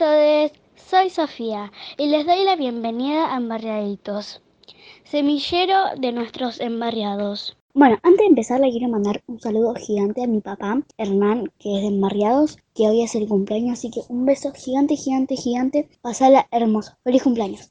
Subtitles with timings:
[0.00, 4.40] Todos, soy Sofía y les doy la bienvenida a Embarriaditos,
[5.04, 7.58] semillero de nuestros embarriados.
[7.74, 11.76] Bueno, antes de empezar le quiero mandar un saludo gigante a mi papá, Hernán, que
[11.76, 15.90] es de Embarriados, que hoy es el cumpleaños, así que un beso gigante, gigante, gigante.
[16.00, 16.92] Pasala hermoso.
[17.04, 17.70] Feliz cumpleaños.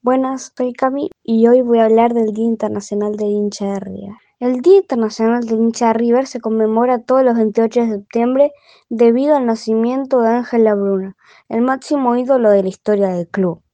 [0.00, 4.27] Buenas, soy Cami y hoy voy a hablar del Día Internacional del hincha de River.
[4.40, 8.52] El Día Internacional del hincha River se conmemora todos los 28 de septiembre
[8.88, 11.16] debido al nacimiento de Ángel Labruna,
[11.48, 13.64] el máximo ídolo de la historia del club.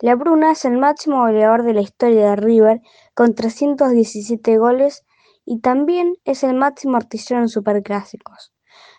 [0.00, 2.80] Labruna es el máximo goleador de la historia de River
[3.14, 5.06] con 317 goles
[5.44, 8.52] y también es el máximo artillero en superclásicos.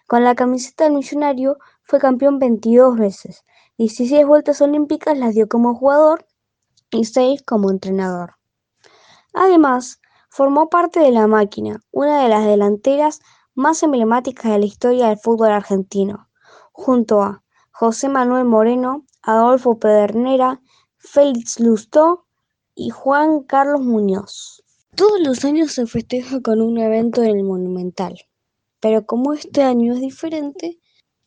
[0.07, 3.43] Con la camiseta del millonario fue campeón 22 veces,
[3.77, 6.25] 16 vueltas olímpicas las dio como jugador
[6.89, 8.35] y 6 como entrenador.
[9.33, 10.00] Además,
[10.31, 13.19] formó parte de La Máquina, una de las delanteras
[13.53, 16.29] más emblemáticas de la historia del fútbol argentino,
[16.71, 20.61] junto a José Manuel Moreno, Adolfo Pedernera,
[20.95, 22.27] Félix Lustó
[22.73, 24.63] y Juan Carlos Muñoz.
[24.95, 28.17] Todos los años se festeja con un evento en el Monumental,
[28.79, 30.79] pero como este año es diferente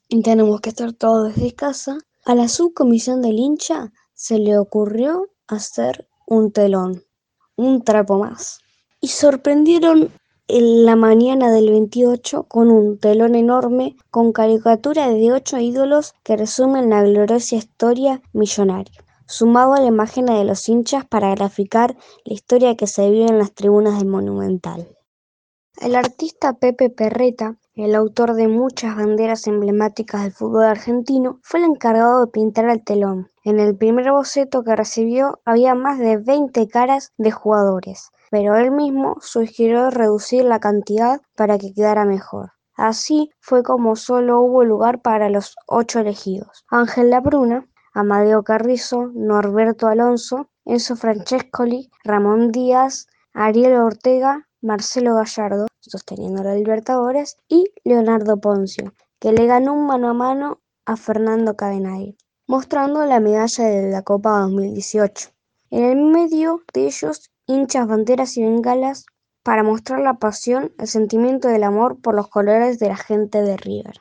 [0.08, 5.28] y tenemos que estar todos desde casa, a la subcomisión del hincha se le ocurrió
[5.46, 7.04] hacer un telón,
[7.54, 8.63] un trapo más.
[9.04, 10.10] Y sorprendieron
[10.48, 16.38] en la mañana del 28 con un telón enorme con caricatura de ocho ídolos que
[16.38, 22.32] resumen la gloriosa historia millonaria sumado a la imagen de los hinchas para graficar la
[22.32, 24.88] historia que se vive en las tribunas del Monumental.
[25.82, 31.66] El artista Pepe Perreta, el autor de muchas banderas emblemáticas del fútbol argentino, fue el
[31.66, 33.28] encargado de pintar el telón.
[33.44, 38.72] En el primer boceto que recibió había más de 20 caras de jugadores, pero él
[38.72, 42.50] mismo sugirió reducir la cantidad para que quedara mejor.
[42.74, 46.64] Así fue como solo hubo lugar para los ocho elegidos.
[46.68, 56.42] Ángel Labruna, Amadeo Carrizo, Norberto Alonso, Enzo Francescoli, Ramón Díaz, Ariel Ortega, Marcelo Gallardo, sosteniendo
[56.42, 62.16] la Libertadores, y Leonardo Poncio, que le ganó un mano a mano a Fernando Cadenay,
[62.48, 65.30] mostrando la medalla de la Copa 2018.
[65.70, 69.06] En el medio de ellos, hinchas, banderas y bengalas
[69.42, 73.56] para mostrar la pasión, el sentimiento del amor por los colores de la gente de
[73.56, 74.00] River.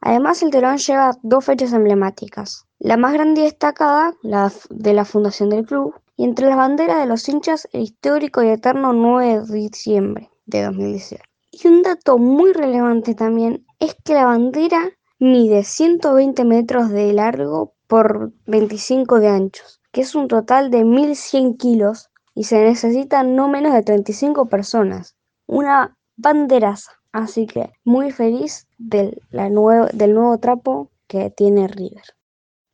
[0.00, 5.04] Además, el telón lleva dos fechas emblemáticas, la más grande y destacada, la de la
[5.04, 9.42] fundación del club, y entre las banderas de los hinchas, el histórico y eterno 9
[9.46, 11.22] de diciembre de 2018.
[11.50, 17.74] Y un dato muy relevante también es que la bandera mide 120 metros de largo
[17.86, 22.07] por 25 de anchos, que es un total de 1100 kilos
[22.38, 25.16] y se necesitan no menos de 35 personas.
[25.48, 26.92] Una banderaza.
[27.10, 32.04] Así que muy feliz del, del nuevo trapo que tiene River.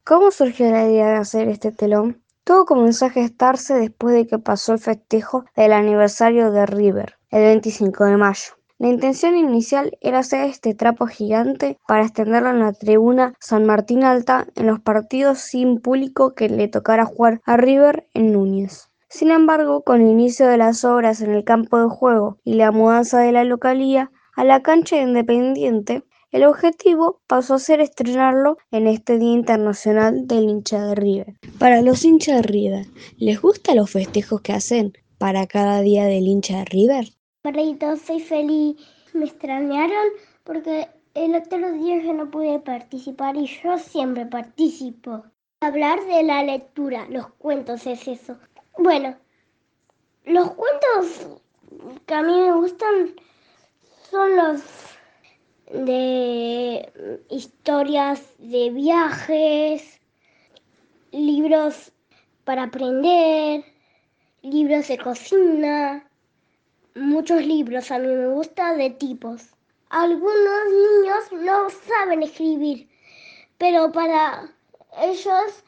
[0.04, 2.22] ¿Cómo surgió la idea de hacer este telón?
[2.44, 7.44] Todo comenzó a gestarse después de que pasó el festejo del aniversario de River, el
[7.44, 8.52] 25 de mayo.
[8.76, 14.04] La intención inicial era hacer este trapo gigante para extenderlo en la tribuna San Martín
[14.04, 18.90] Alta en los partidos sin público que le tocara jugar a River en Núñez.
[19.14, 22.72] Sin embargo, con el inicio de las obras en el campo de juego y la
[22.72, 26.02] mudanza de la localía, a la cancha de Independiente,
[26.32, 31.34] el objetivo pasó a ser estrenarlo en este Día Internacional del hincha de River.
[31.60, 32.86] Para los hinchas de River,
[33.16, 37.06] ¿les gustan los festejos que hacen para cada día del hincha de River?
[37.42, 38.74] Perrito, soy feliz.
[39.12, 40.06] Me extrañaron
[40.42, 45.22] porque el otro día yo no pude participar y yo siempre participo.
[45.60, 48.36] Hablar de la lectura, los cuentos es eso.
[48.76, 49.16] Bueno,
[50.24, 51.40] los cuentos
[52.06, 53.14] que a mí me gustan
[54.10, 54.62] son los
[55.72, 60.00] de historias de viajes,
[61.12, 61.92] libros
[62.44, 63.64] para aprender,
[64.42, 66.10] libros de cocina,
[66.96, 69.54] muchos libros a mí me gusta de tipos.
[69.88, 72.88] Algunos niños no saben escribir,
[73.56, 74.50] pero para
[75.00, 75.64] ellos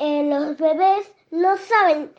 [0.00, 2.12] eh, los bebés no saben,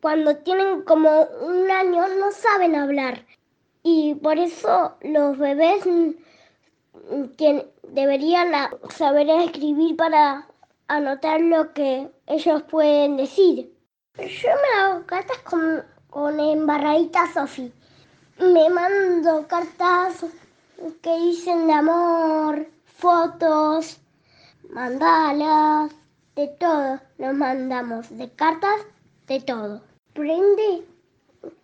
[0.00, 3.24] cuando tienen como un año no saben hablar
[3.82, 5.84] y por eso los bebés
[7.88, 8.52] deberían
[8.90, 10.46] saber escribir para
[10.88, 13.72] anotar lo que ellos pueden decir.
[14.16, 17.72] Yo me hago cartas con, con embarradita Sofi.
[18.38, 20.24] Me mando cartas
[21.00, 24.00] que dicen de amor, fotos,
[24.70, 25.92] mandalas,
[26.34, 27.00] de todo.
[27.18, 28.86] Nos mandamos de cartas,
[29.32, 29.82] de todo.
[30.14, 30.84] Prende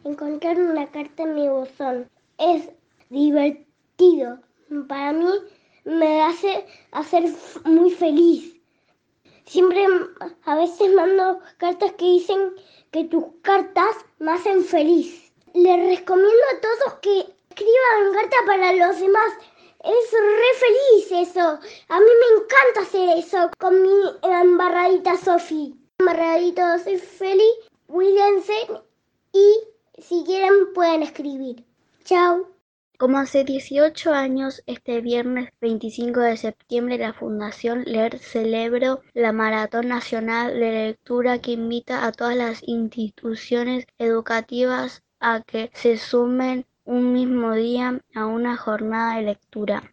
[0.05, 2.09] encontrar una carta en mi buzón.
[2.39, 2.71] Es
[3.11, 4.39] divertido.
[4.89, 5.31] Para mí
[5.85, 7.25] me hace hacer
[7.65, 8.59] muy feliz
[9.49, 9.83] Siempre
[10.45, 12.55] a veces mando cartas que dicen
[12.91, 15.33] que tus cartas me hacen feliz.
[15.55, 19.33] Les recomiendo a todos que escriban cartas para los demás.
[19.85, 21.41] Es re feliz eso.
[21.41, 23.89] A mí me encanta hacer eso con mi
[24.23, 25.75] embarradita Sofi.
[26.01, 27.55] Embarradito soy feliz.
[27.89, 28.53] Cuídense
[29.33, 31.65] y si quieren pueden escribir.
[32.05, 32.47] Chao.
[32.99, 39.89] Como hace 18 años, este viernes 25 de septiembre, la Fundación Leer celebró la Maratón
[39.89, 47.13] Nacional de Lectura que invita a todas las instituciones educativas a que se sumen un
[47.13, 49.91] mismo día a una jornada de lectura.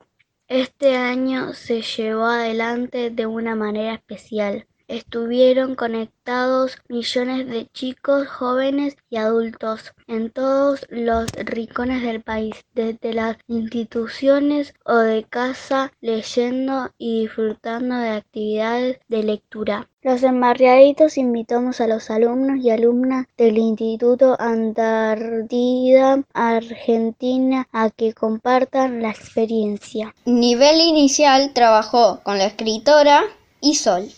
[0.48, 8.98] Este año se llevó adelante de una manera especial estuvieron conectados millones de chicos, jóvenes
[9.10, 16.92] y adultos en todos los rincones del país, desde las instituciones o de casa, leyendo
[16.98, 19.88] y disfrutando de actividades de lectura.
[20.02, 29.02] Los embarriaditos invitamos a los alumnos y alumnas del Instituto Antártida Argentina a que compartan
[29.02, 30.14] la experiencia.
[30.26, 33.24] Nivel inicial trabajó con la escritora
[33.62, 34.12] Isol.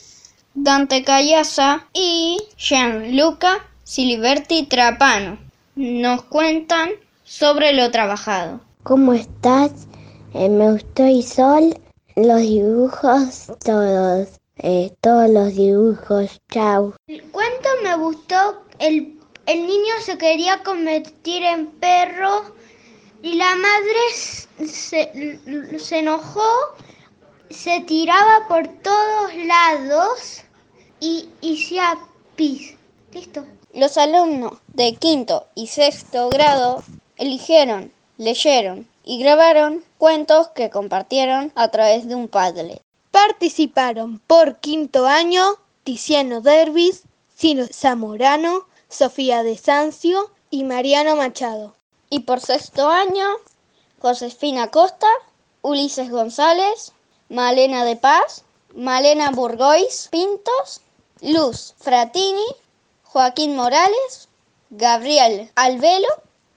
[0.59, 5.37] Dante Cayasa y Gianluca Siliberti Trapano
[5.75, 6.89] nos cuentan
[7.23, 8.59] sobre lo trabajado.
[8.81, 9.71] ¿Cómo estás?
[10.33, 11.79] Eh, me gustó Isol,
[12.15, 16.95] los dibujos, todos, eh, todos los dibujos, chao.
[17.05, 19.15] El cuento me gustó, el,
[19.45, 22.51] el niño se quería convertir en perro
[23.21, 25.39] y la madre se,
[25.77, 26.49] se enojó,
[27.51, 30.43] se tiraba por todos lados
[30.99, 31.97] y hacía
[32.35, 32.75] pis.
[33.11, 33.45] Listo.
[33.73, 36.83] Los alumnos de quinto y sexto grado
[37.17, 42.81] eligieron, leyeron y grabaron cuentos que compartieron a través de un Padlet.
[43.11, 45.43] Participaron por quinto año
[45.83, 47.03] Tiziano Dervis,
[47.35, 51.75] Cino Zamorano, Sofía de Sancio y Mariano Machado.
[52.09, 53.25] Y por sexto año,
[53.99, 55.07] Josefina Costa,
[55.61, 56.93] Ulises González,
[57.29, 60.81] Malena de Paz, Malena Burgois Pintos
[61.21, 62.45] Luz Fratini,
[63.03, 64.29] Joaquín Morales,
[64.69, 66.07] Gabriel Albelo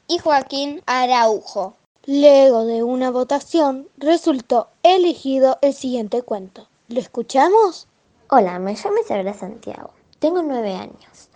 [0.06, 1.76] y Joaquín Araujo.
[2.04, 6.68] Luego de una votación resultó elegido el siguiente cuento.
[6.88, 7.88] ¿Lo escuchamos?
[8.28, 9.92] Hola, me llamo Isabela Santiago.
[10.18, 11.30] Tengo nueve años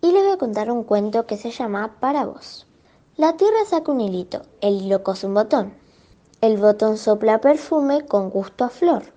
[0.00, 2.66] y les voy a contar un cuento que se llama Para vos.
[3.16, 5.74] La tierra saca un hilito, el hilo cose un botón.
[6.40, 9.13] El botón sopla perfume con gusto a flor.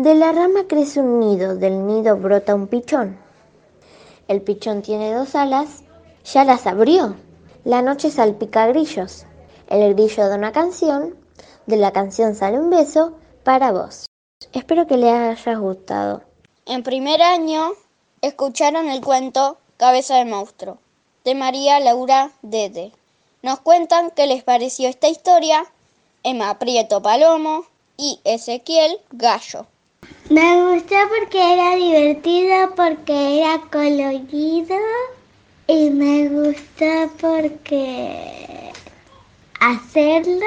[0.00, 3.18] De la rama crece un nido, del nido brota un pichón.
[4.28, 5.82] El pichón tiene dos alas,
[6.24, 7.16] ya las abrió.
[7.64, 9.26] La noche salpica grillos.
[9.68, 11.16] El grillo da una canción,
[11.66, 13.12] de la canción sale un beso
[13.44, 14.06] para vos.
[14.54, 16.22] Espero que les haya gustado.
[16.64, 17.70] En primer año
[18.22, 20.78] escucharon el cuento Cabeza de monstruo
[21.24, 22.92] de María Laura Dede.
[23.42, 25.62] Nos cuentan qué les pareció esta historia
[26.22, 27.66] Emma Prieto Palomo
[27.98, 29.66] y Ezequiel Gallo.
[30.30, 34.76] Me gustó porque era divertido, porque era colorido
[35.66, 38.72] y me gustó porque
[39.60, 40.46] hacerlo.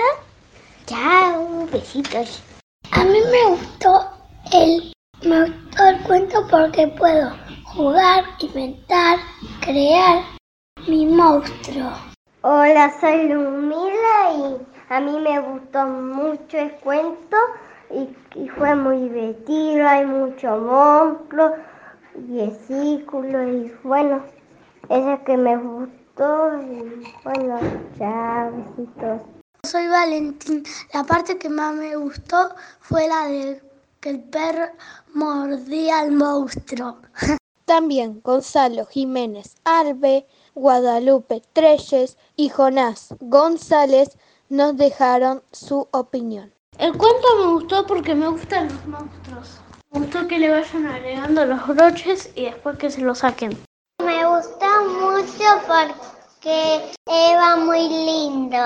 [0.85, 2.41] Chao, besitos.
[2.91, 4.09] A mí me gustó
[4.53, 4.93] el,
[5.23, 7.31] me gustó el cuento porque puedo
[7.65, 9.19] jugar, inventar,
[9.61, 10.23] crear
[10.87, 11.91] mi monstruo.
[12.41, 17.37] Hola, soy Lumila y a mí me gustó mucho el cuento
[17.93, 21.55] y, fue muy divertido, hay mucho monstruo
[22.27, 24.23] y círculo y bueno,
[24.89, 27.59] ese que me gustó y bueno,
[27.99, 29.21] ya besitos.
[29.63, 33.61] Soy Valentín, la parte que más me gustó fue la de
[34.01, 34.67] que el perro
[35.13, 36.97] mordía al monstruo.
[37.65, 44.17] También Gonzalo Jiménez Arbe, Guadalupe Treyes y Jonás González
[44.49, 46.53] nos dejaron su opinión.
[46.79, 49.59] El cuento me gustó porque me gustan los monstruos.
[49.91, 53.57] Me gustó que le vayan agregando los broches y después que se los saquen.
[54.03, 58.57] Me gustó mucho porque era muy lindo.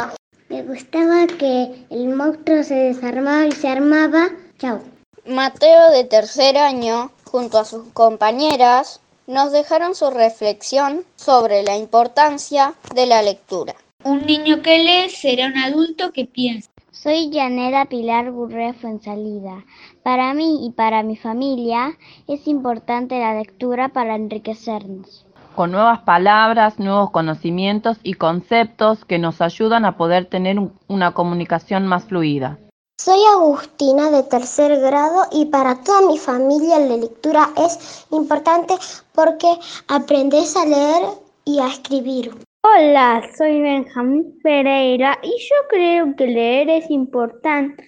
[0.50, 4.30] Me gustaba que el monstruo se desarmaba y se armaba.
[4.58, 4.80] Chao.
[5.26, 12.74] Mateo de tercer año, junto a sus compañeras, nos dejaron su reflexión sobre la importancia
[12.96, 13.76] de la lectura.
[14.06, 16.70] Un niño que lee será un adulto que piensa.
[17.04, 19.64] Soy Yanera Pilar Burré Fuensalida.
[20.02, 21.96] Para mí y para mi familia
[22.28, 25.24] es importante la lectura para enriquecernos.
[25.56, 31.86] Con nuevas palabras, nuevos conocimientos y conceptos que nos ayudan a poder tener una comunicación
[31.86, 32.58] más fluida.
[33.00, 38.74] Soy Agustina de tercer grado y para toda mi familia la lectura es importante
[39.14, 39.48] porque
[39.88, 41.04] aprendes a leer
[41.46, 42.47] y a escribir.
[42.64, 47.84] Hola, soy Benjamín Pereira y yo creo que leer es importante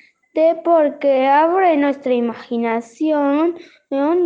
[0.63, 3.55] porque abre nuestra imaginación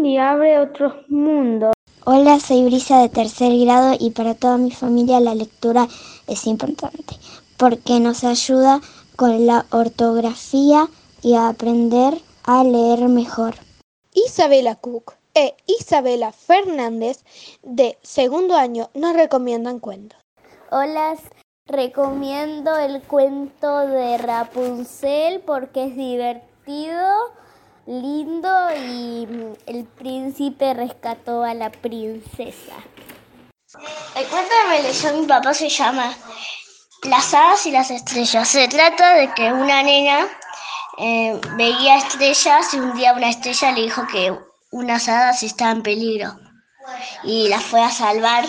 [0.04, 1.74] y abre otros mundos.
[2.06, 5.88] Hola, soy Brisa de tercer grado y para toda mi familia la lectura
[6.28, 7.16] es importante
[7.58, 8.80] porque nos ayuda
[9.16, 10.88] con la ortografía
[11.22, 13.56] y a aprender a leer mejor.
[14.14, 17.24] Isabela Cook e Isabela Fernández
[17.64, 20.23] de segundo año nos recomiendan cuentos.
[20.76, 21.14] Hola,
[21.68, 27.12] recomiendo el cuento de Rapunzel porque es divertido,
[27.86, 29.28] lindo y
[29.68, 32.74] el príncipe rescató a la princesa.
[34.16, 36.12] El cuento que me mi papá se llama
[37.04, 38.48] Las hadas y las estrellas.
[38.48, 40.28] Se trata de que una nena
[40.98, 44.36] eh, veía estrellas y un día una estrella le dijo que
[44.72, 46.36] unas hadas estaban en peligro
[47.24, 48.46] y las fue a salvar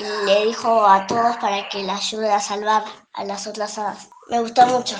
[0.00, 4.08] y le dijo a todos para que la ayude a salvar a las otras hadas.
[4.30, 4.96] Me gustó mucho,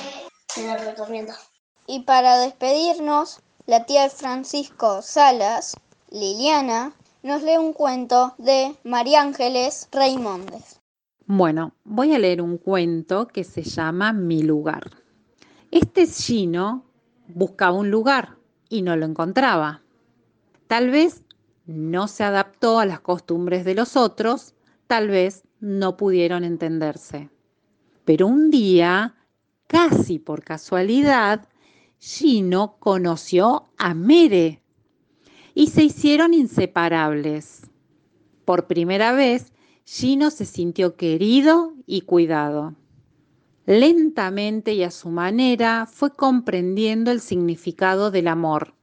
[0.49, 1.33] se lo recomiendo.
[1.87, 5.77] Y para despedirnos, la tía de Francisco Salas,
[6.11, 6.93] Liliana,
[7.23, 10.81] nos lee un cuento de María Ángeles Raimondes.
[11.27, 14.91] Bueno, voy a leer un cuento que se llama Mi lugar.
[15.71, 16.85] Este Gino
[17.29, 18.37] buscaba un lugar
[18.69, 19.81] y no lo encontraba.
[20.67, 21.23] Tal vez
[21.67, 24.55] no se adaptó a las costumbres de los otros,
[24.91, 27.31] tal vez no pudieron entenderse.
[28.05, 29.15] Pero un día,
[29.69, 31.47] casi por casualidad,
[32.01, 34.65] Gino conoció a Mere
[35.55, 37.71] y se hicieron inseparables.
[38.45, 39.53] Por primera vez,
[39.85, 42.75] Gino se sintió querido y cuidado.
[43.67, 48.75] Lentamente y a su manera fue comprendiendo el significado del amor.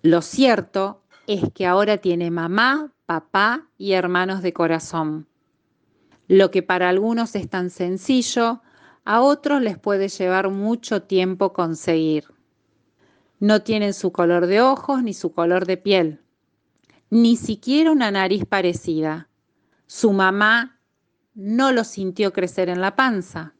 [0.00, 5.26] Lo cierto es que ahora tiene mamá, papá y hermanos de corazón.
[6.28, 8.62] Lo que para algunos es tan sencillo,
[9.04, 12.24] a otros les puede llevar mucho tiempo conseguir.
[13.40, 16.20] No tienen su color de ojos ni su color de piel,
[17.10, 19.28] ni siquiera una nariz parecida.
[19.86, 20.80] Su mamá
[21.34, 23.54] no lo sintió crecer en la panza.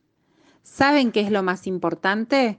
[0.62, 2.58] ¿Saben qué es lo más importante?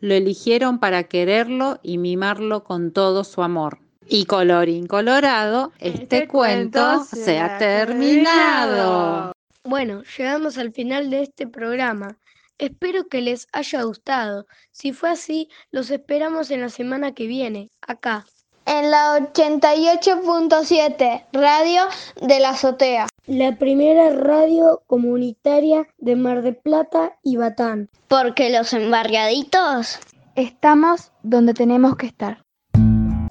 [0.00, 3.85] Lo eligieron para quererlo y mimarlo con todo su amor.
[4.08, 9.32] Y colorín colorado, este, este cuento se ha terminado.
[9.64, 12.16] Bueno, llegamos al final de este programa.
[12.58, 14.46] Espero que les haya gustado.
[14.70, 18.24] Si fue así, los esperamos en la semana que viene, acá.
[18.64, 21.82] En la 88.7, Radio
[22.22, 23.08] de la Azotea.
[23.26, 27.90] La primera radio comunitaria de Mar de Plata y Batán.
[28.08, 29.98] Porque los embarriaditos
[30.36, 32.45] estamos donde tenemos que estar.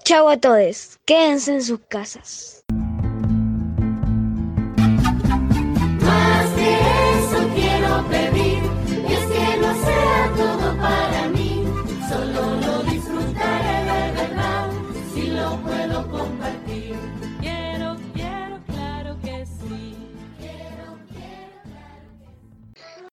[0.08, 2.65] Chau a todos, quédense en sus casas.